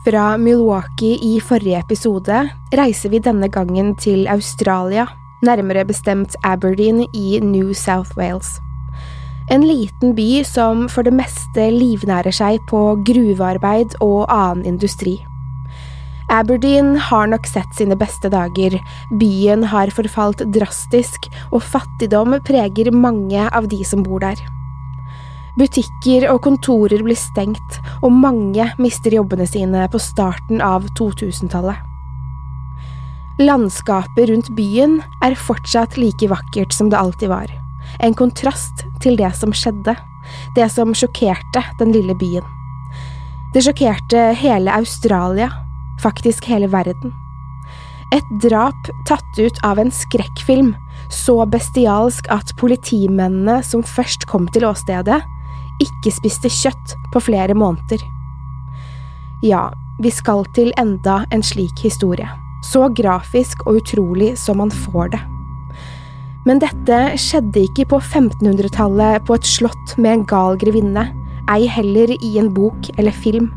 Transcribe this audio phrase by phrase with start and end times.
[0.00, 2.36] Fra Milwaukee i forrige episode
[2.72, 5.04] reiser vi denne gangen til Australia,
[5.44, 8.48] nærmere bestemt Aberdeen i New South Wales.
[9.52, 15.18] En liten by som for det meste livnærer seg på gruvearbeid og annen industri.
[16.32, 18.78] Aberdeen har nok sett sine beste dager,
[19.20, 24.40] byen har forfalt drastisk, og fattigdom preger mange av de som bor der.
[25.60, 31.76] Butikker og kontorer blir stengt, og mange mister jobbene sine på starten av 2000-tallet.
[33.40, 37.52] Landskapet rundt byen er fortsatt like vakkert som det alltid var.
[38.00, 39.94] En kontrast til det som skjedde,
[40.56, 42.46] det som sjokkerte den lille byen.
[43.52, 45.50] Det sjokkerte hele Australia,
[46.00, 47.12] faktisk hele verden.
[48.16, 50.72] Et drap tatt ut av en skrekkfilm,
[51.12, 55.20] så bestialsk at politimennene som først kom til åstedet,
[55.82, 58.02] ikke spiste kjøtt på flere måneder.
[59.44, 59.70] Ja,
[60.00, 62.28] vi skal til enda en slik historie.
[62.64, 65.20] Så grafisk og utrolig som man får det.
[66.48, 71.06] Men dette skjedde ikke på 1500-tallet på et slott med en gal grevinne,
[71.52, 73.50] ei heller i en bok eller film.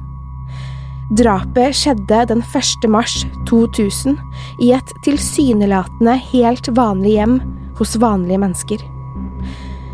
[1.14, 2.88] Drapet skjedde den 1.
[2.92, 4.18] mars 2000
[4.64, 7.38] i et tilsynelatende helt vanlig hjem
[7.78, 8.93] hos vanlige mennesker.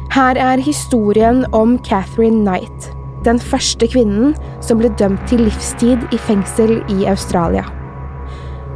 [0.10, 2.94] Her er historien om Catherine Knight,
[3.26, 4.32] den første kvinnen
[4.62, 7.62] som ble dømt til livstid i fengsel i Australia.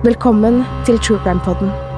[0.06, 1.93] Velkommen til True Crime Podden.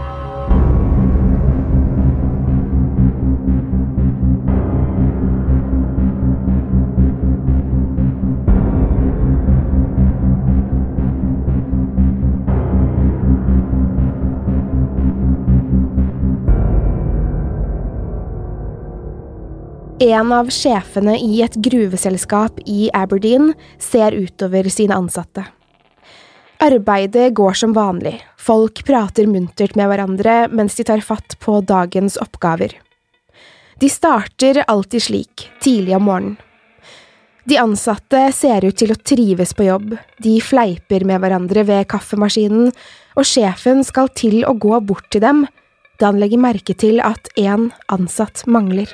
[20.06, 25.48] En av sjefene i et gruveselskap i Aberdeen ser utover sine ansatte.
[26.62, 32.20] Arbeidet går som vanlig, folk prater muntert med hverandre mens de tar fatt på dagens
[32.22, 32.76] oppgaver.
[33.82, 36.38] De starter alltid slik, tidlig om morgenen.
[37.50, 42.70] De ansatte ser ut til å trives på jobb, de fleiper med hverandre ved kaffemaskinen,
[43.18, 45.48] og sjefen skal til å gå bort til dem
[45.98, 48.90] da han legger merke til at en ansatt mangler.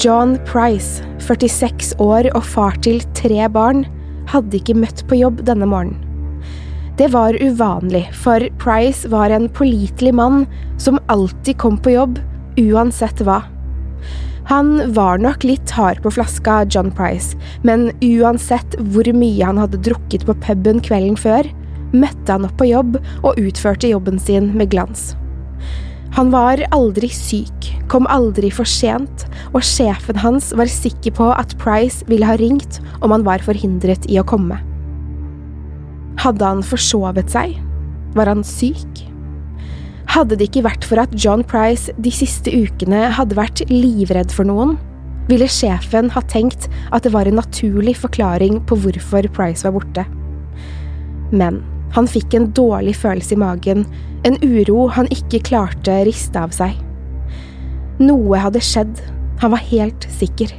[0.00, 3.82] John Price, 46 år og far til tre barn,
[4.30, 5.98] hadde ikke møtt på jobb denne morgenen.
[6.96, 10.46] Det var uvanlig, for Price var en pålitelig mann
[10.80, 12.16] som alltid kom på jobb,
[12.60, 13.42] uansett hva.
[14.48, 19.82] Han var nok litt hard på flaska, John Price, men uansett hvor mye han hadde
[19.84, 21.48] drukket på puben kvelden før,
[21.92, 25.10] møtte han opp på jobb og utførte jobben sin med glans.
[26.16, 31.54] Han var aldri syk, kom aldri for sent, og sjefen hans var sikker på at
[31.62, 34.58] Price ville ha ringt om han var forhindret i å komme.
[36.20, 37.54] Hadde han forsovet seg?
[38.18, 39.06] Var han syk?
[40.10, 44.48] Hadde det ikke vært for at John Price de siste ukene hadde vært livredd for
[44.48, 44.74] noen,
[45.30, 50.04] ville sjefen ha tenkt at det var en naturlig forklaring på hvorfor Price var borte.
[51.30, 51.62] Men
[51.94, 53.84] han fikk en dårlig følelse i magen,
[54.26, 56.76] en uro han ikke klarte riste av seg.
[58.00, 59.00] Noe hadde skjedd,
[59.40, 60.52] han var helt sikker.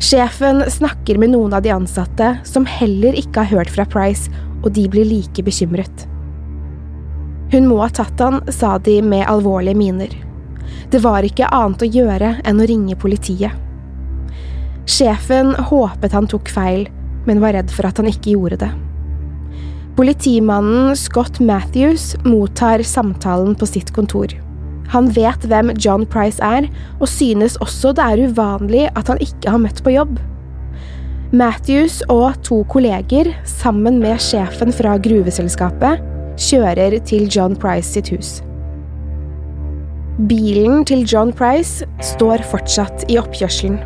[0.00, 4.30] Sjefen snakker med noen av de ansatte som heller ikke har hørt fra Price,
[4.62, 6.06] og de blir like bekymret.
[7.50, 10.12] Hun må ha tatt han, sa de med alvorlige miner.
[10.90, 13.52] Det var ikke annet å gjøre enn å ringe politiet.
[14.90, 16.86] Sjefen håpet han tok feil,
[17.26, 18.70] men var redd for at han ikke gjorde det.
[20.00, 24.32] Politimannen Scott Matthews mottar samtalen på sitt kontor.
[24.94, 26.70] Han vet hvem John Price er,
[27.02, 30.16] og synes også det er uvanlig at han ikke har møtt på jobb.
[31.36, 36.00] Matthews og to kolleger, sammen med sjefen fra gruveselskapet,
[36.48, 38.38] kjører til John Price sitt hus.
[40.32, 41.84] Bilen til John Price
[42.16, 43.82] står fortsatt i oppkjørselen.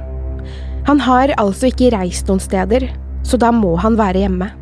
[0.86, 2.92] Han har altså ikke reist noen steder,
[3.26, 4.54] så da må han være hjemme.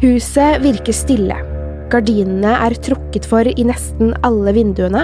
[0.00, 1.34] Huset virker stille.
[1.92, 5.02] Gardinene er trukket for i nesten alle vinduene,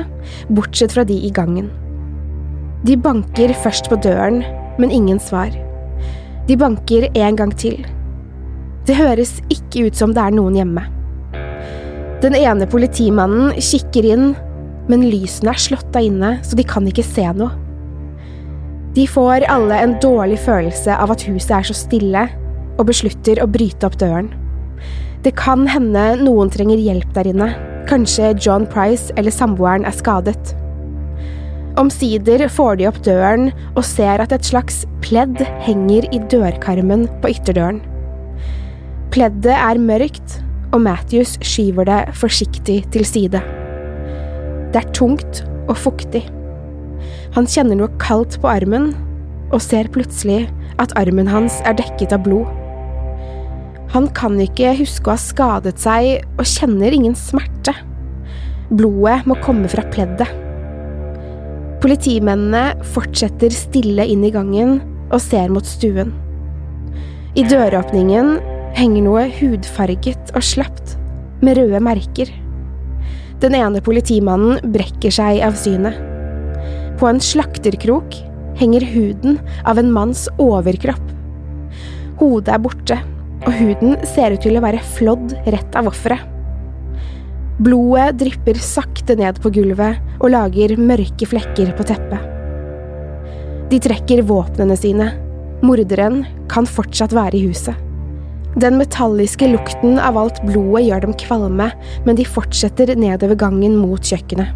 [0.56, 1.66] bortsett fra de i gangen.
[2.88, 4.40] De banker først på døren,
[4.80, 5.52] men ingen svar.
[6.48, 7.82] De banker en gang til.
[8.88, 10.86] Det høres ikke ut som det er noen hjemme.
[12.24, 14.32] Den ene politimannen kikker inn,
[14.88, 17.52] men lysene er slått av inne, så de kan ikke se noe.
[18.96, 22.26] De får alle en dårlig følelse av at huset er så stille,
[22.78, 24.32] og beslutter å bryte opp døren.
[25.26, 27.48] Det kan hende noen trenger hjelp der inne,
[27.90, 30.52] kanskje John Price eller samboeren er skadet.
[31.82, 37.32] Omsider får de opp døren og ser at et slags pledd henger i dørkarmen på
[37.34, 37.80] ytterdøren.
[39.10, 40.36] Pleddet er mørkt,
[40.70, 43.40] og Matthews skyver det forsiktig til side.
[44.70, 46.22] Det er tungt og fuktig.
[47.34, 48.92] Han kjenner noe kaldt på armen,
[49.50, 50.44] og ser plutselig
[50.78, 52.46] at armen hans er dekket av blod.
[53.94, 57.74] Han kan ikke huske å ha skadet seg, og kjenner ingen smerte.
[58.72, 60.26] Blodet må komme fra pleddet.
[61.82, 64.80] Politimennene fortsetter stille inn i gangen
[65.12, 66.10] og ser mot stuen.
[67.36, 68.38] I døråpningen
[68.76, 70.96] henger noe hudfarget og slapt,
[71.44, 72.30] med røde merker.
[73.44, 75.98] Den ene politimannen brekker seg av synet.
[76.96, 78.16] På en slakterkrok
[78.56, 79.36] henger huden
[79.68, 81.12] av en manns overkropp.
[82.16, 82.98] Hodet er borte,
[83.44, 86.32] og huden ser ut til å være flådd rett av offeret.
[87.56, 92.32] Blodet drypper sakte ned på gulvet og lager mørke flekker på teppet.
[93.70, 95.08] De trekker våpnene sine.
[95.64, 96.22] Morderen
[96.52, 97.74] kan fortsatt være i huset.
[98.60, 101.66] Den metalliske lukten av alt blodet gjør dem kvalme,
[102.06, 104.52] men de fortsetter nedover gangen mot kjøkkenet.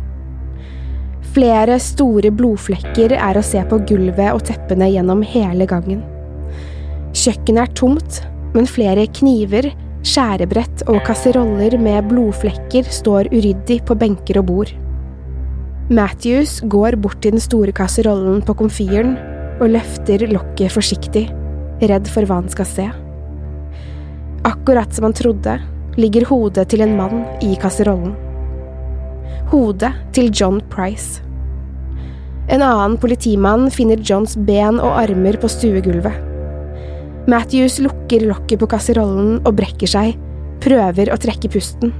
[1.34, 6.00] Flere store blodflekker er å se på gulvet og teppene gjennom hele gangen.
[7.16, 8.20] Kjøkkenet er tomt,
[8.54, 9.70] men flere kniver,
[10.06, 14.72] skjærebrett og kasseroller med blodflekker står uryddig på benker og bord.
[15.90, 19.16] Matthews går bort til den store kasserollen på komfyren
[19.60, 21.26] og løfter lokket forsiktig,
[21.82, 22.88] redd for hva han skal se.
[24.48, 25.60] Akkurat som han trodde,
[26.00, 28.14] ligger hodet til en mann i kasserollen
[29.50, 31.22] hodet til John Price.
[32.50, 36.29] En annen politimann finner Johns ben og armer på stuegulvet.
[37.28, 40.14] Matthews lukker lokket på kasserollen og brekker seg,
[40.64, 41.92] prøver å trekke pusten.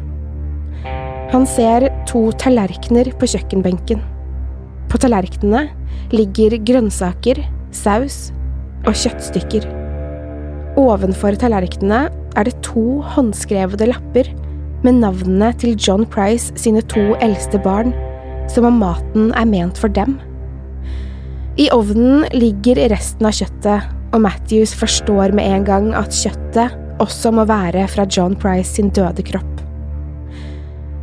[1.30, 4.00] Han ser to tallerkener på kjøkkenbenken.
[4.90, 5.68] På tallerkenene
[6.14, 7.38] ligger grønnsaker,
[7.70, 8.30] saus
[8.88, 9.68] og kjøttstykker.
[10.80, 12.08] Ovenfor tallerkenene
[12.38, 14.32] er det to håndskrevede lapper
[14.82, 17.92] med navnene til John Price sine to eldste barn,
[18.50, 20.16] som om maten er ment for dem.
[21.60, 27.32] I ovnen ligger resten av kjøttet, og Matthews forstår med en gang at kjøttet også
[27.34, 29.64] må være fra John Price sin døde kropp.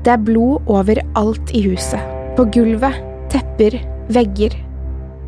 [0.05, 2.01] Det er blod overalt i huset,
[2.37, 2.95] på gulvet,
[3.33, 3.79] tepper,
[4.13, 4.55] vegger.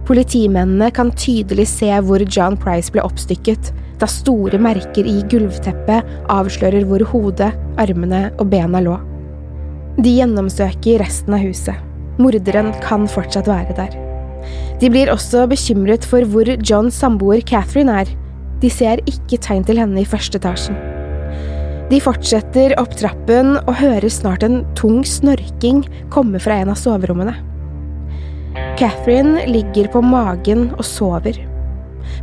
[0.07, 6.87] Politimennene kan tydelig se hvor John Price ble oppstykket, da store merker i gulvteppet avslører
[6.87, 8.95] hvor hodet, armene og bena lå.
[9.99, 11.75] De gjennomsøker resten av huset.
[12.19, 14.08] Morderen kan fortsatt være der.
[14.79, 18.13] De blir også bekymret for hvor Johns samboer Catherine er.
[18.59, 20.77] De ser ikke tegn til henne i første etasjen.
[21.89, 25.81] De fortsetter opp trappen og hører snart en tung snorking
[26.13, 27.33] komme fra en av soverommene.
[28.77, 31.39] Catherine ligger på magen og sover.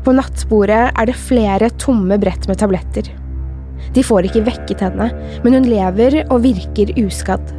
[0.07, 3.11] På nattbordet er det flere tomme brett med tabletter.
[3.95, 5.11] De får ikke vekket henne,
[5.45, 7.53] men hun lever og virker uskadd.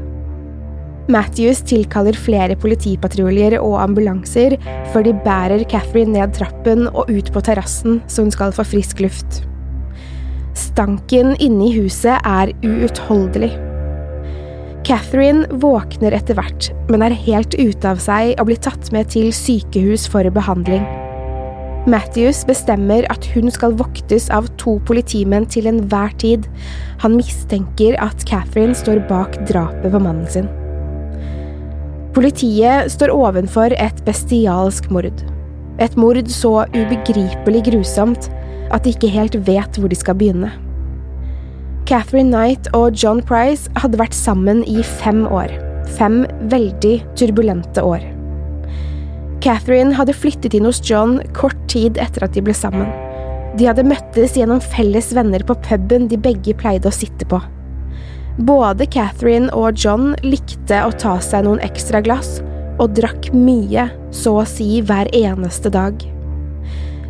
[1.08, 4.58] Matthews tilkaller flere politipatruljer og ambulanser
[4.92, 9.00] før de bærer Catherine ned trappen og ut på terrassen så hun skal få frisk
[9.06, 9.42] luft.
[10.58, 13.54] Stanken inne i huset er uutholdelig.
[14.88, 19.32] Catherine våkner etter hvert, men er helt ute av seg og blir tatt med til
[19.36, 20.86] sykehus for behandling.
[21.88, 26.48] Matthews bestemmer at hun skal voktes av to politimenn til enhver tid.
[27.00, 30.50] Han mistenker at Catherine står bak drapet på mannen sin.
[32.17, 35.19] Politiet står ovenfor et bestialsk mord.
[35.77, 38.29] Et mord så ubegripelig grusomt
[38.74, 40.50] at de ikke helt vet hvor de skal begynne.
[41.86, 45.53] Catherine Knight og John Price hadde vært sammen i fem år.
[46.00, 48.01] Fem veldig turbulente år.
[49.45, 52.89] Catherine hadde flyttet inn hos John kort tid etter at de ble sammen.
[53.62, 57.43] De hadde møttes gjennom felles venner på puben de begge pleide å sitte på.
[58.38, 62.38] Både Catherine og John likte å ta seg noen ekstra glass,
[62.77, 65.98] og drakk mye, så å si hver eneste dag.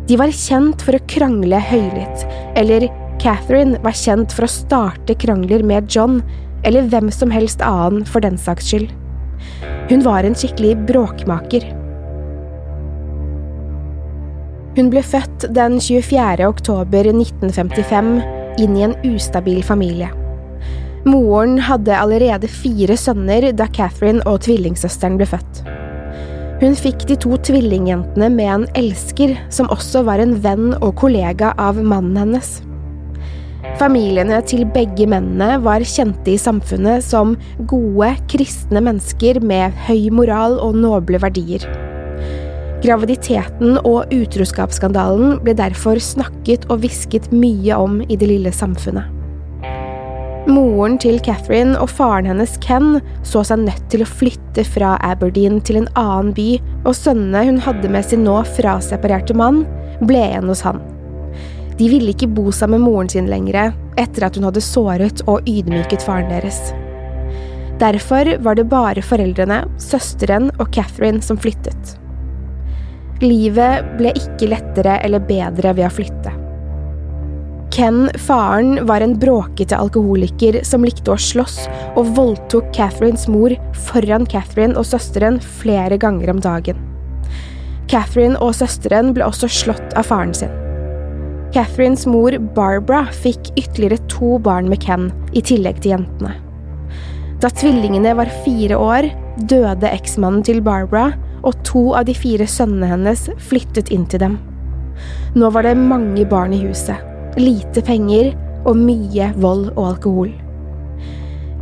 [0.08, 2.22] De var kjent for å krangle høylytt,
[2.56, 2.86] eller
[3.20, 6.22] Catherine var kjent for å starte krangler med John,
[6.64, 8.94] eller hvem som helst annen for den saks skyld.
[9.90, 11.66] Hun var en skikkelig bråkmaker.
[14.78, 16.48] Hun ble født den 24.
[16.48, 18.10] oktober 1955
[18.64, 20.08] inn i en ustabil familie.
[21.06, 25.62] Moren hadde allerede fire sønner da Catherine og tvillingsøsteren ble født.
[26.58, 31.52] Hun fikk de to tvillingjentene med en elsker, som også var en venn og kollega
[31.54, 32.56] av mannen hennes.
[33.78, 37.36] Familiene til begge mennene var kjente i samfunnet som
[37.70, 41.62] gode, kristne mennesker med høy moral og noble verdier.
[42.82, 49.17] Graviditeten og utroskapsskandalen ble derfor snakket og hvisket mye om i det lille samfunnet.
[50.48, 55.58] Moren til Catherine og faren hennes Ken så seg nødt til å flytte fra Aberdeen
[55.60, 56.46] til en annen by,
[56.88, 59.66] og sønnene hun hadde med sin nå fraseparerte mann,
[60.08, 60.80] ble igjen hos han.
[61.76, 65.44] De ville ikke bo sammen med moren sin lenger, etter at hun hadde såret og
[65.44, 66.72] ydmyket faren deres.
[67.78, 71.94] Derfor var det bare foreldrene, søsteren og Catherine som flyttet.
[73.20, 76.47] Livet ble ikke lettere eller bedre ved å flytte.
[77.70, 81.58] Ken, faren, var en bråkete alkoholiker som likte å slåss
[82.00, 83.52] og voldtok Catherines mor
[83.88, 86.80] foran Catherine og søsteren flere ganger om dagen.
[87.88, 90.52] Catherine og søsteren ble også slått av faren sin.
[91.52, 96.34] Catherines mor Barbara fikk ytterligere to barn med Ken, i tillegg til jentene.
[97.40, 99.08] Da tvillingene var fire år,
[99.48, 101.12] døde eksmannen til Barbara,
[101.46, 104.38] og to av de fire sønnene hennes flyttet inn til dem.
[105.38, 106.98] Nå var det mange barn i huset,
[107.42, 108.34] lite penger
[108.68, 110.30] og mye vold og alkohol.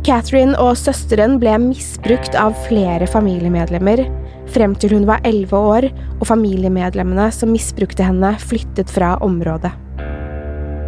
[0.07, 4.05] Catherine og søsteren ble misbrukt av flere familiemedlemmer,
[4.53, 5.89] frem til hun var elleve år
[6.21, 9.73] og familiemedlemmene som misbrukte henne, flyttet fra området.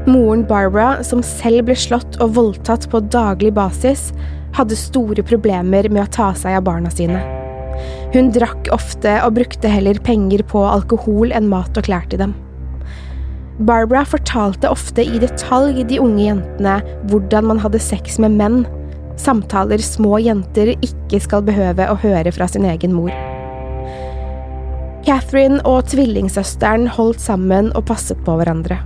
[0.08, 4.10] Moren Barbara, som selv ble slått og voldtatt på daglig basis,
[4.55, 7.19] hadde store problemer med å ta seg av barna sine.
[8.15, 12.34] Hun drakk ofte og brukte heller penger på alkohol enn mat og klær til dem.
[13.59, 16.77] Barbara fortalte ofte i detalj de unge jentene
[17.11, 18.61] hvordan man hadde sex med menn,
[19.19, 23.11] samtaler små jenter ikke skal behøve å høre fra sin egen mor.
[25.03, 28.79] Catherine og tvillingsøsteren holdt sammen og passet på hverandre.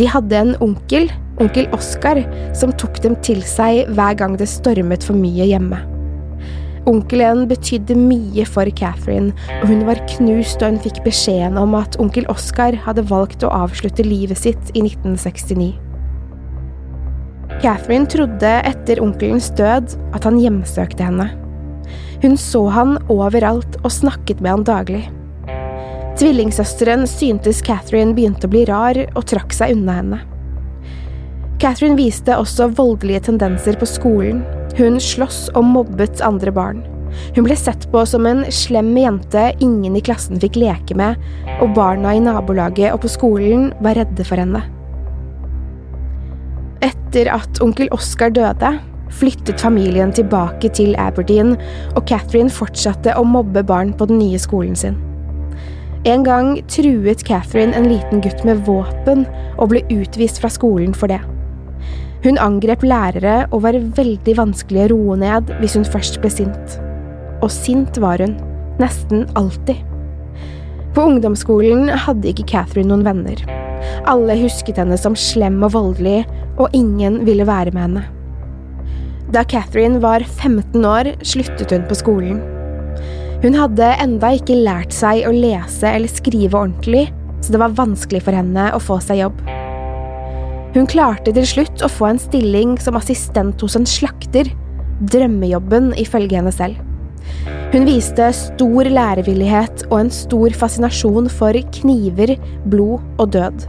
[0.00, 1.10] De hadde en onkel,
[1.42, 2.22] onkel Oscar,
[2.56, 5.91] som tok dem til seg hver gang det stormet for mye hjemme.
[6.90, 11.94] Onkelen betydde mye for Catherine, og hun var knust da hun fikk beskjeden om at
[12.02, 15.70] onkel Oscar hadde valgt å avslutte livet sitt i 1969.
[17.62, 21.28] Catherine trodde etter onkelens død at han hjemsøkte henne.
[22.22, 25.04] Hun så han overalt og snakket med han daglig.
[26.18, 30.18] Tvillingsøsteren syntes Catherine begynte å bli rar, og trakk seg unna henne.
[31.62, 34.42] Catherine viste også voldelige tendenser på skolen.
[34.78, 36.82] Hun sloss og mobbet andre barn.
[37.36, 41.18] Hun ble sett på som en slem jente ingen i klassen fikk leke med,
[41.60, 44.62] og barna i nabolaget og på skolen var redde for henne.
[46.82, 48.72] Etter at onkel Oscar døde,
[49.12, 51.58] flyttet familien tilbake til Aberdeen,
[51.92, 54.96] og Catherine fortsatte å mobbe barn på den nye skolen sin.
[56.08, 59.22] En gang truet Catherine en liten gutt med våpen
[59.60, 61.20] og ble utvist fra skolen for det.
[62.22, 66.76] Hun angrep lærere og var veldig vanskelig å roe ned hvis hun først ble sint.
[67.42, 68.36] Og sint var hun.
[68.78, 69.80] Nesten alltid.
[70.94, 73.42] På ungdomsskolen hadde ikke Catherine noen venner.
[74.08, 76.22] Alle husket henne som slem og voldelig,
[76.60, 78.04] og ingen ville være med henne.
[79.32, 82.42] Da Catherine var 15 år, sluttet hun på skolen.
[83.42, 87.08] Hun hadde enda ikke lært seg å lese eller skrive ordentlig,
[87.42, 89.40] så det var vanskelig for henne å få seg jobb.
[90.72, 94.48] Hun klarte til slutt å få en stilling som assistent hos en slakter,
[95.12, 96.80] drømmejobben ifølge henne selv.
[97.74, 102.34] Hun viste stor lærevillighet og en stor fascinasjon for kniver,
[102.72, 103.68] blod og død.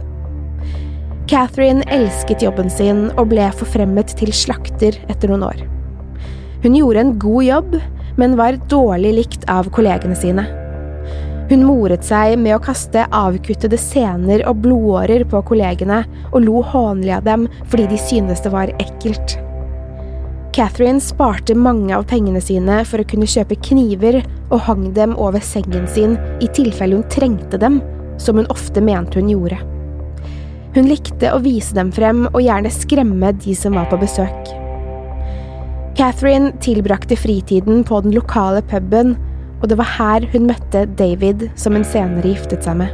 [1.28, 5.62] Catherine elsket jobben sin og ble forfremmet til slakter etter noen år.
[6.64, 7.80] Hun gjorde en god jobb,
[8.20, 10.48] men var dårlig likt av kollegene sine.
[11.50, 17.12] Hun moret seg med å kaste avkuttede sener og blodårer på kollegene og lo hånlig
[17.18, 19.36] av dem fordi de syntes det var ekkelt.
[20.54, 24.20] Catherine sparte mange av pengene sine for å kunne kjøpe kniver
[24.54, 27.80] og hang dem over sengen sin i tilfelle hun trengte dem,
[28.22, 29.58] som hun ofte mente hun gjorde.
[30.74, 34.54] Hun likte å vise dem frem og gjerne skremme de som var på besøk.
[35.98, 39.14] Catherine tilbrakte fritiden på den lokale puben,
[39.64, 42.92] og det var her hun møtte David, som hun senere giftet seg med.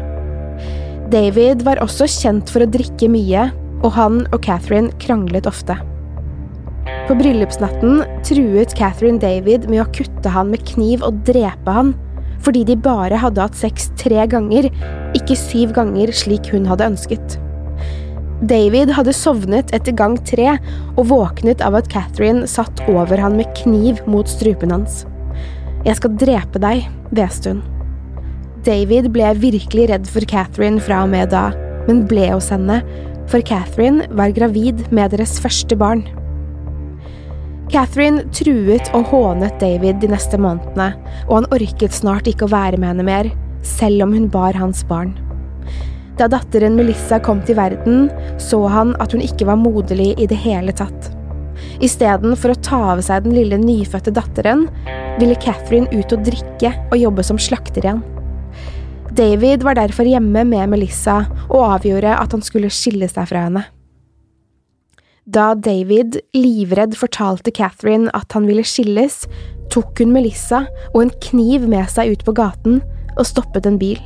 [1.10, 3.48] David var også kjent for å drikke mye,
[3.82, 5.74] og han og Catherine kranglet ofte.
[7.08, 11.92] På bryllupsnatten truet Catherine David med å kutte han med kniv og drepe han,
[12.40, 14.70] fordi de bare hadde hatt sex tre ganger,
[15.18, 17.40] ikke syv ganger slik hun hadde ønsket.
[18.46, 20.54] David hadde sovnet etter gang tre
[20.94, 25.02] og våknet av at Catherine satt over han med kniv mot strupen hans.
[25.86, 26.84] Jeg skal drepe deg,
[27.16, 27.60] hveste hun.
[28.66, 31.48] David ble virkelig redd for Catherine fra og med da,
[31.86, 32.82] men ble hos henne,
[33.30, 36.02] for Catherine var gravid med deres første barn.
[37.70, 40.90] Catherine truet og hånet David de neste månedene,
[41.28, 43.30] og han orket snart ikke å være med henne mer,
[43.64, 45.14] selv om hun bar hans barn.
[46.20, 48.10] Da datteren Melissa kom til verden,
[48.42, 51.12] så han at hun ikke var moderlig i det hele tatt.
[51.80, 54.66] Istedenfor å ta av seg den lille nyfødte datteren,
[55.20, 58.02] ville Catherine ut og drikke og jobbe som slakter igjen.
[59.16, 63.64] David var derfor hjemme med Melissa og avgjorde at han skulle skille seg fra henne.
[65.30, 69.24] Da David, livredd, fortalte Catherine at han ville skilles,
[69.70, 72.80] tok hun Melissa og en kniv med seg ut på gaten
[73.16, 74.00] og stoppet en bil.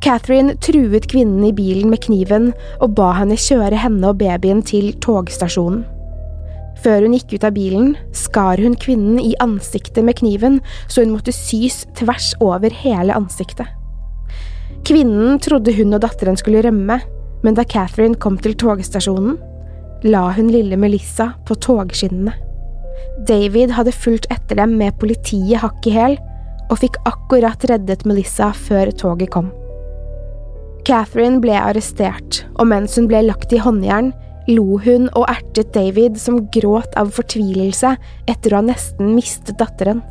[0.00, 4.94] Catherine truet kvinnen i bilen med kniven og ba henne kjøre henne og babyen til
[5.04, 5.84] togstasjonen.
[6.80, 11.12] Før hun gikk ut av bilen, skar hun kvinnen i ansiktet med kniven, så hun
[11.12, 13.68] måtte sys tvers over hele ansiktet.
[14.88, 17.00] Kvinnen trodde hun og datteren skulle rømme,
[17.44, 19.36] men da Catherine kom til togstasjonen,
[20.08, 22.32] la hun lille Melissa på togskinnene.
[23.28, 26.16] David hadde fulgt etter dem med politiet hakk i hæl,
[26.70, 29.50] og fikk akkurat reddet Melissa før toget kom.
[30.86, 34.14] Catherine ble arrestert, og mens hun ble lagt i håndjern,
[34.50, 37.94] lo hun og ertet David som gråt av fortvilelse
[38.30, 40.02] etter å ha nesten mistet datteren.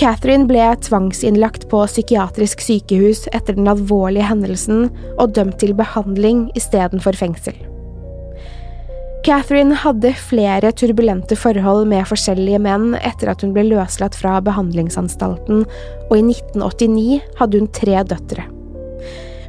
[0.00, 7.14] Catherine ble tvangsinnlagt på psykiatrisk sykehus etter den alvorlige hendelsen og dømt til behandling istedenfor
[7.18, 7.54] fengsel.
[9.22, 15.62] Catherine hadde flere turbulente forhold med forskjellige menn etter at hun ble løslatt fra behandlingsanstalten,
[16.08, 18.48] og i 1989 hadde hun tre døtre.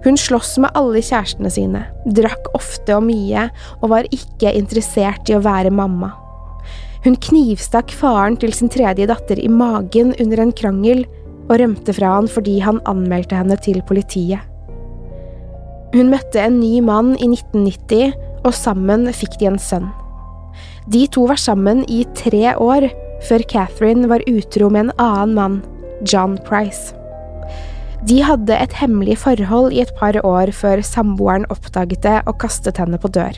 [0.04, 1.86] Hun sloss med alle kjærestene sine,
[2.16, 3.48] drakk ofte og mye,
[3.82, 6.12] og var ikke interessert i å være mamma.
[7.04, 11.06] Hun knivstakk faren til sin tredje datter i magen under en krangel,
[11.50, 14.44] og rømte fra han fordi han anmeldte henne til politiet.
[15.94, 19.92] Hun møtte en ny mann i 1990 og sammen fikk de en sønn.
[20.92, 22.90] De to var sammen i tre år,
[23.28, 25.62] før Catherine var utro med en annen mann,
[26.08, 26.92] John Price.
[28.04, 32.82] De hadde et hemmelig forhold i et par år før samboeren oppdaget det og kastet
[32.82, 33.38] henne på dør.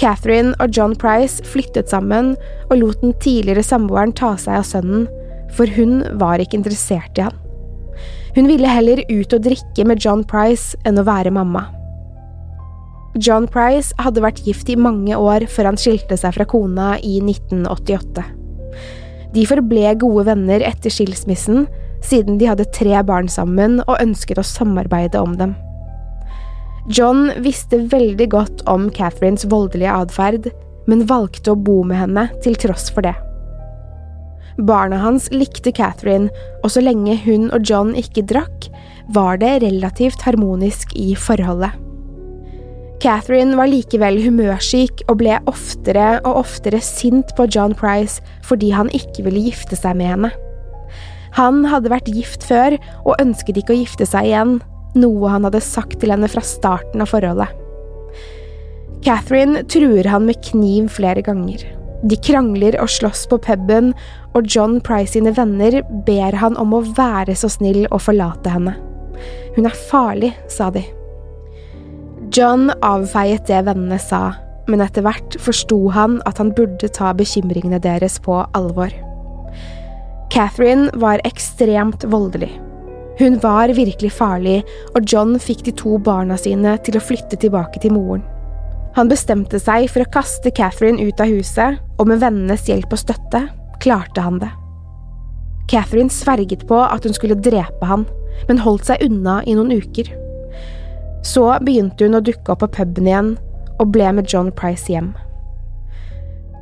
[0.00, 2.32] Catherine og John Price flyttet sammen
[2.70, 5.06] og lot den tidligere samboeren ta seg av sønnen,
[5.54, 7.36] for hun var ikke interessert i han.
[8.34, 11.66] Hun ville heller ut og drikke med John Price enn å være mamma.
[13.18, 17.18] John Price hadde vært gift i mange år før han skilte seg fra kona i
[17.22, 18.26] 1988.
[19.34, 21.66] De forble gode venner etter skilsmissen,
[22.04, 25.56] siden de hadde tre barn sammen og ønsket å samarbeide om dem.
[26.88, 30.48] John visste veldig godt om Catherines voldelige atferd,
[30.88, 33.14] men valgte å bo med henne til tross for det.
[34.66, 36.28] Barna hans likte Catherine,
[36.64, 38.66] og så lenge hun og John ikke drakk,
[39.14, 41.76] var det relativt harmonisk i forholdet.
[43.00, 48.92] Catherine var likevel humørsyk og ble oftere og oftere sint på John Price fordi han
[48.92, 50.32] ikke ville gifte seg med henne.
[51.38, 54.58] Han hadde vært gift før og ønsket ikke å gifte seg igjen,
[54.98, 57.50] noe han hadde sagt til henne fra starten av forholdet.
[59.04, 61.62] Catherine truer han med kniv flere ganger.
[62.04, 63.92] De krangler og slåss på puben,
[64.36, 68.76] og John Price sine venner ber han om å være så snill å forlate henne.
[69.56, 70.84] Hun er farlig, sa de.
[72.34, 74.30] John avfeiet det vennene sa,
[74.70, 78.92] men etter hvert forsto han at han burde ta bekymringene deres på alvor.
[80.30, 82.60] Catherine var ekstremt voldelig.
[83.18, 84.60] Hun var virkelig farlig,
[84.94, 88.22] og John fikk de to barna sine til å flytte tilbake til moren.
[88.94, 93.02] Han bestemte seg for å kaste Catherine ut av huset, og med vennenes hjelp og
[93.02, 93.42] støtte
[93.82, 94.50] klarte han det.
[95.70, 98.06] Catherine sverget på at hun skulle drepe han,
[98.48, 100.10] men holdt seg unna i noen uker.
[101.26, 103.34] Så begynte hun å dukke opp på puben igjen,
[103.82, 105.10] og ble med John Price hjem.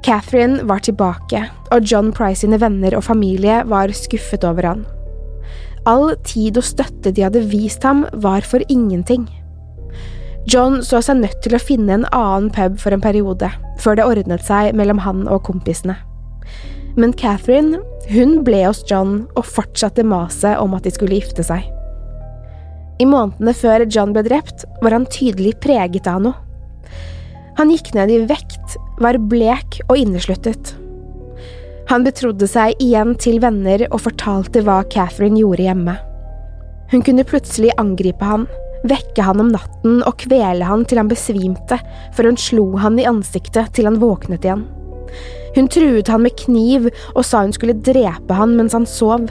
[0.05, 1.43] Catherine var tilbake,
[1.75, 4.87] og John Price sine venner og familie var skuffet over han.
[5.89, 9.27] All tid og støtte de hadde vist ham, var for ingenting.
[10.49, 13.51] John så seg nødt til å finne en annen pub for en periode,
[13.83, 15.99] før det ordnet seg mellom han og kompisene.
[16.99, 21.67] Men Catherine, hun ble hos John og fortsatte maset om at de skulle gifte seg.
[22.99, 26.35] I månedene før John ble drept, var han tydelig preget av noe.
[27.59, 30.75] Han gikk ned i vekt, var blek og innesluttet.
[31.89, 35.95] Han betrodde seg igjen til venner og fortalte hva Catherine gjorde hjemme.
[36.93, 38.47] Hun kunne plutselig angripe han,
[38.89, 41.81] vekke han om natten og kvele han til han besvimte,
[42.17, 44.67] før hun slo han i ansiktet til han våknet igjen.
[45.57, 49.29] Hun truet han med kniv og sa hun skulle drepe han mens han sov.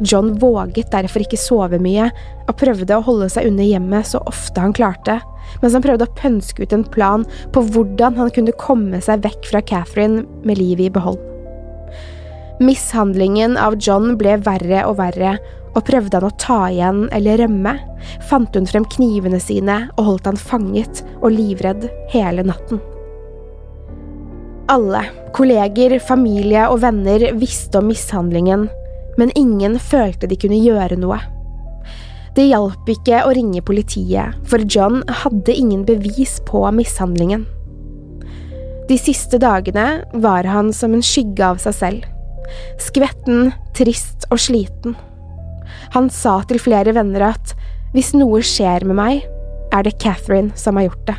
[0.00, 2.08] John våget derfor ikke sove mye,
[2.48, 5.18] og prøvde å holde seg unna hjemmet så ofte han klarte,
[5.60, 9.50] mens han prøvde å pønske ut en plan på hvordan han kunne komme seg vekk
[9.52, 11.20] fra Catherine med livet i behold.
[12.60, 15.38] Mishandlingen av John ble verre og verre,
[15.70, 17.76] og prøvde han å ta igjen eller rømme,
[18.26, 22.82] fant hun frem knivene sine og holdt han fanget og livredd hele natten.
[24.70, 25.02] Alle,
[25.34, 28.68] kolleger, familie og venner visste om mishandlingen,
[29.20, 31.20] men ingen følte de kunne gjøre noe.
[32.36, 37.44] Det hjalp ikke å ringe politiet, for John hadde ingen bevis på mishandlingen.
[38.90, 42.06] De siste dagene var han som en skygge av seg selv.
[42.82, 44.96] Skvetten, trist og sliten.
[45.94, 47.54] Han sa til flere venner at
[47.94, 49.26] hvis noe skjer med meg,
[49.74, 51.18] er det Catherine som har gjort det.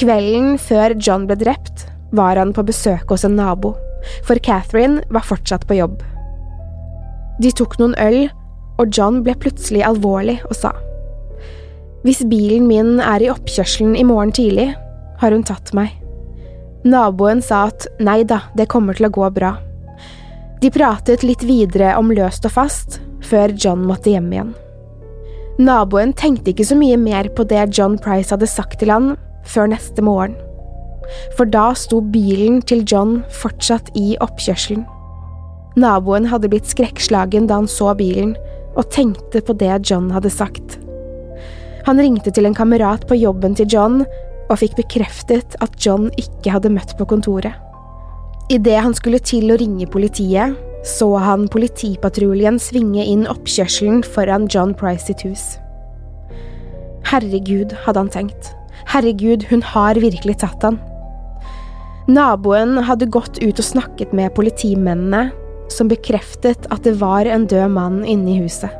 [0.00, 3.74] Kvelden før John ble drept, var han på besøk hos en nabo,
[4.24, 6.00] for Catherine var fortsatt på jobb.
[7.40, 8.28] De tok noen øl,
[8.80, 10.74] og John ble plutselig alvorlig og sa
[12.04, 14.70] Hvis bilen min er i oppkjørselen i morgen tidlig,
[15.20, 15.92] har hun tatt meg.
[16.88, 19.54] Naboen sa at nei da, det kommer til å gå bra.
[20.60, 24.54] De pratet litt videre om løst og fast, før John måtte hjem igjen.
[25.60, 29.12] Naboen tenkte ikke så mye mer på det John Price hadde sagt til han,
[29.44, 30.38] før neste morgen.
[31.36, 34.86] For da sto bilen til John fortsatt i oppkjørselen.
[35.78, 38.34] Naboen hadde blitt skrekkslagen da han så bilen,
[38.78, 40.78] og tenkte på det John hadde sagt.
[41.86, 44.02] Han ringte til en kamerat på jobben til John
[44.50, 47.54] og fikk bekreftet at John ikke hadde møtt på kontoret.
[48.50, 50.56] Idet han skulle til å ringe politiet,
[50.86, 55.44] så han politipatruljen svinge inn oppkjørselen foran John Price sitt hus.
[57.10, 58.50] Herregud, hadde han tenkt.
[58.90, 60.80] Herregud, hun har virkelig tatt han.
[62.10, 65.28] Naboen hadde gått ut og snakket med politimennene,
[65.72, 68.70] som bekreftet at det var en død mann inne i huset.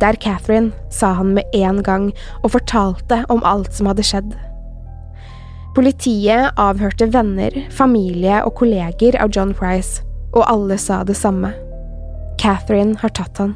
[0.00, 2.08] Det er Catherine, sa han med en gang
[2.42, 4.32] og fortalte om alt som hadde skjedd.
[5.76, 10.02] Politiet avhørte venner, familie og kolleger av John Price,
[10.34, 11.52] og alle sa det samme.
[12.40, 13.54] Catherine har tatt han.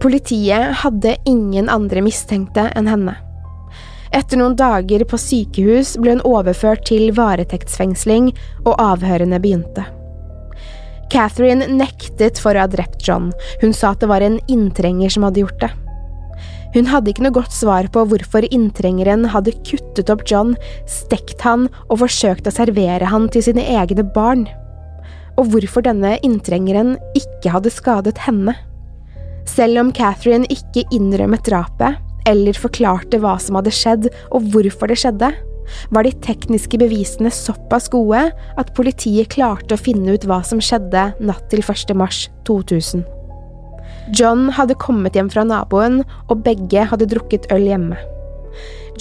[0.00, 3.16] Politiet hadde ingen andre mistenkte enn henne.
[4.14, 8.30] Etter noen dager på sykehus ble hun overført til varetektsfengsling,
[8.64, 9.88] og avhørene begynte.
[11.12, 13.30] Catherine nektet for å ha drept John,
[13.62, 15.72] hun sa at det var en inntrenger som hadde gjort det.
[16.74, 20.54] Hun hadde ikke noe godt svar på hvorfor inntrengeren hadde kuttet opp John,
[20.90, 24.44] stekt han og forsøkt å servere han til sine egne barn,
[25.40, 28.56] og hvorfor denne inntrengeren ikke hadde skadet henne.
[29.46, 34.98] Selv om Catherine ikke innrømmet drapet, eller forklarte hva som hadde skjedd og hvorfor det
[35.00, 35.30] skjedde,
[35.94, 41.10] var de tekniske bevisene såpass gode at politiet klarte å finne ut hva som skjedde
[41.18, 41.94] natt til 1.
[41.98, 43.04] mars 2000.
[44.14, 47.98] John hadde kommet hjem fra naboen, og begge hadde drukket øl hjemme.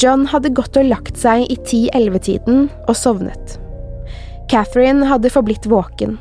[0.02, 3.58] John hadde gått og lagt seg i 10-11-tiden og sovnet.
[4.52, 6.18] Catherine hadde forblitt våken.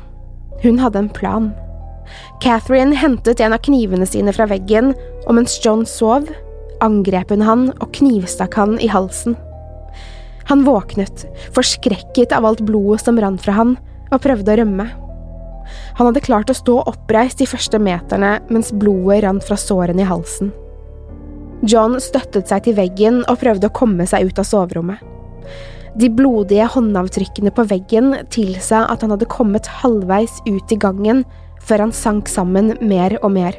[0.63, 1.51] Hun hadde en plan.
[2.41, 4.93] Catherine hentet en av knivene sine fra veggen,
[5.25, 6.29] og mens John sov,
[6.85, 9.35] angrep hun han og knivstakk han i halsen.
[10.49, 13.75] Han våknet, forskrekket av alt blodet som rant fra han,
[14.11, 14.85] og prøvde å rømme.
[15.97, 20.09] Han hadde klart å stå oppreist de første meterne mens blodet rant fra sårene i
[20.09, 20.51] halsen.
[21.65, 25.01] John støttet seg til veggen og prøvde å komme seg ut av soverommet.
[25.95, 31.23] De blodige håndavtrykkene på veggen tilsa at han hadde kommet halvveis ut i gangen
[31.65, 33.57] før han sank sammen mer og mer.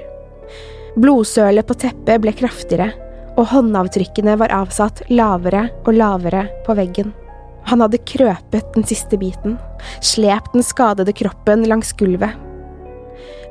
[1.01, 2.93] Blodsølet på teppet ble kraftigere,
[3.37, 7.13] og håndavtrykkene var avsatt lavere og lavere på veggen.
[7.67, 9.57] Han hadde krøpet den siste biten,
[10.05, 12.37] slept den skadede kroppen langs gulvet.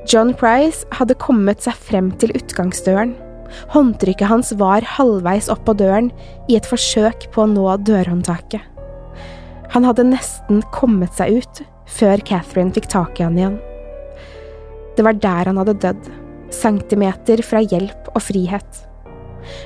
[0.09, 3.15] John Price hadde kommet seg frem til utgangsdøren.
[3.73, 6.11] Håndtrykket hans var halvveis opp på døren
[6.49, 8.61] i et forsøk på å nå dørhåndtaket.
[9.73, 11.63] Han hadde nesten kommet seg ut
[11.97, 13.57] før Catherine fikk tak i han igjen.
[14.95, 16.11] Det var der han hadde dødd,
[16.53, 18.84] centimeter fra hjelp og frihet.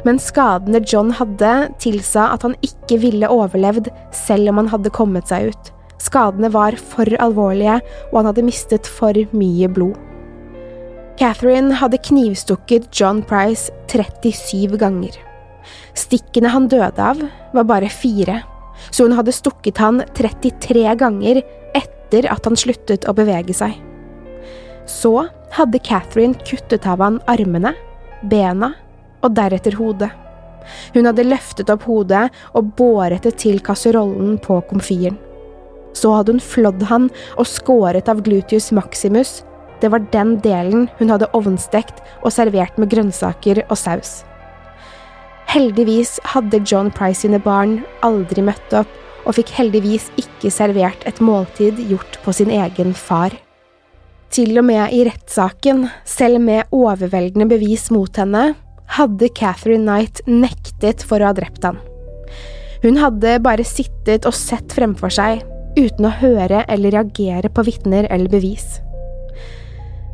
[0.08, 5.32] Men skadene John hadde, tilsa at han ikke ville overlevd selv om han hadde kommet
[5.32, 5.72] seg ut.
[6.00, 7.80] Skadene var for alvorlige,
[8.12, 9.98] og han hadde mistet for mye blod.
[11.20, 15.18] Catherine hadde knivstukket John Price 37 ganger.
[15.98, 17.20] Stikkene han døde av,
[17.54, 18.40] var bare fire,
[18.90, 21.42] så hun hadde stukket han 33 ganger
[21.76, 23.76] etter at han sluttet å bevege seg.
[24.90, 25.12] Så
[25.58, 27.76] hadde Catherine kuttet av han armene,
[28.24, 28.74] bena
[29.24, 30.12] og deretter hodet.
[30.94, 35.18] Hun hadde løftet opp hodet og båret det til kasserollen på komfyren.
[35.98, 39.40] Så hadde hun flådd han og skåret av gluteus maximus,
[39.82, 44.20] det var den delen hun hadde ovnstekt og servert med grønnsaker og saus.
[45.50, 48.90] Heldigvis hadde John Price sine barn aldri møtt opp,
[49.28, 53.34] og fikk heldigvis ikke servert et måltid gjort på sin egen far.
[54.30, 58.54] Til og med i rettssaken, selv med overveldende bevis mot henne,
[58.98, 61.80] hadde Catherine Knight nektet for å ha drept han.
[62.84, 65.44] Hun hadde bare sittet og sett fremfor seg,
[65.78, 68.80] uten å høre eller reagere på vitner eller bevis.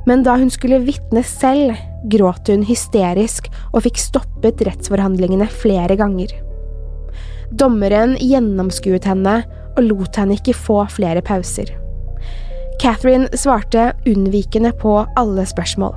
[0.06, 1.78] Men da hun skulle vitne selv,
[2.12, 6.34] gråt hun hysterisk og fikk stoppet rettsforhandlingene flere ganger.
[7.56, 9.40] Dommeren gjennomskuet henne
[9.76, 11.72] og lot henne ikke få flere pauser.
[12.82, 15.96] Catherine svarte unnvikende på alle spørsmål.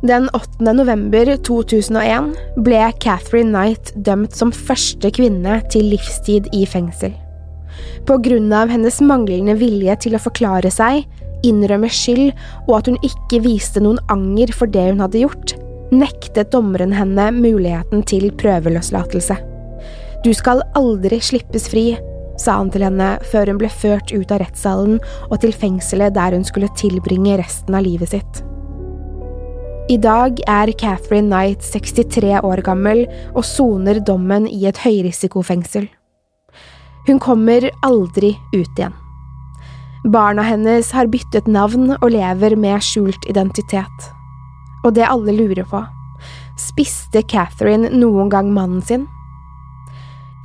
[0.00, 0.72] Den 8.
[0.72, 2.30] november 2001
[2.64, 7.12] ble Catherine Knight dømt som første kvinne til livstid i fengsel.
[8.08, 11.04] På grunn av hennes manglende vilje til å forklare seg,
[11.44, 12.32] innrømme skyld
[12.64, 15.52] og at hun ikke viste noen anger for det hun hadde gjort,
[15.92, 19.36] nektet dommeren henne muligheten til prøveløslatelse.
[20.24, 21.90] Du skal aldri slippes fri,
[22.40, 24.96] sa han til henne før hun ble ført ut av rettssalen
[25.28, 28.46] og til fengselet der hun skulle tilbringe resten av livet sitt.
[29.90, 33.00] I dag er Catherine Knight 63 år gammel
[33.34, 35.88] og soner dommen i et høyrisikofengsel.
[37.08, 38.94] Hun kommer aldri ut igjen.
[40.14, 44.06] Barna hennes har byttet navn og lever med skjult identitet.
[44.86, 45.80] Og det alle lurer på,
[46.70, 49.08] spiste Catherine noen gang mannen sin?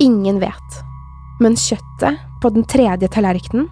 [0.02, 0.80] Ingen vet,
[1.38, 3.70] men kjøttet på den tredje tallerkenen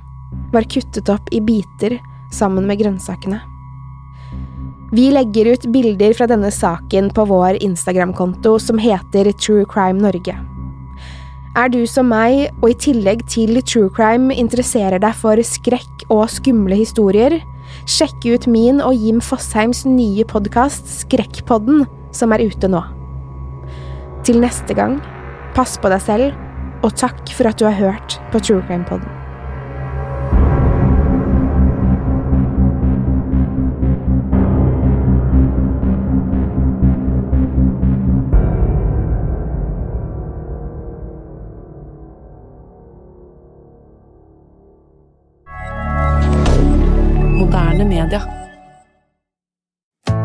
[0.55, 1.99] var kuttet opp i biter
[2.31, 3.43] sammen med grønnsakene.
[4.95, 10.37] Vi legger ut bilder fra denne saken på vår Instagram-konto som heter True Crime Norge.
[11.59, 16.29] Er du som meg, og i tillegg til true crime interesserer deg for skrekk og
[16.31, 17.41] skumle historier,
[17.91, 22.85] sjekk ut min og Jim Fosheims nye podkast Skrekkpodden, som er ute nå.
[24.27, 25.01] Til neste gang,
[25.59, 26.39] pass på deg selv,
[26.87, 29.14] og takk for at du har hørt på True Crime-podden.